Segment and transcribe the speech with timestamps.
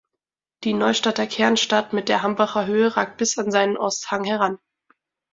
[0.63, 4.57] Die Neustadter Kernstadt mit der Hambacher Höhe ragt bis an seinen Osthang heran.